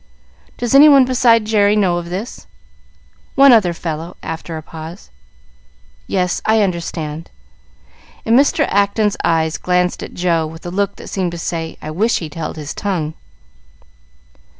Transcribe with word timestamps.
"Does 0.57 0.73
any 0.73 0.89
one 0.89 1.05
beside 1.05 1.45
Jerry 1.45 1.75
know 1.75 1.97
of 1.99 2.09
this?" 2.09 2.47
"One 3.35 3.51
other 3.51 3.71
fellow," 3.71 4.17
after 4.23 4.57
a 4.57 4.63
pause. 4.63 5.11
"Yes, 6.07 6.41
I 6.43 6.63
understand;" 6.63 7.29
and 8.25 8.35
Mr. 8.35 8.65
Acton's 8.67 9.15
eye 9.23 9.51
glanced 9.61 10.01
at 10.01 10.15
Joe 10.15 10.47
with 10.47 10.65
a 10.65 10.71
look 10.71 10.95
that 10.95 11.09
seemed 11.09 11.33
to 11.33 11.37
say, 11.37 11.77
"I 11.83 11.91
wish 11.91 12.17
he'd 12.17 12.33
held 12.33 12.55
his 12.57 12.73
tongue." 12.73 13.13